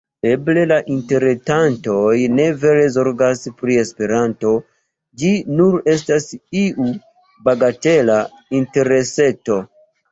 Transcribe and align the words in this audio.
Eble 0.27 0.61
la 0.69 0.77
interretantoj 0.93 2.15
ne 2.39 2.47
vere 2.63 2.87
zorgas 2.97 3.45
pri 3.61 3.77
Esperanto, 3.83 4.57
ĝi 5.23 5.31
nur 5.61 5.81
estas 5.95 6.29
iu 6.67 6.91
bagatela 7.51 8.19
intereseto. 8.65 9.65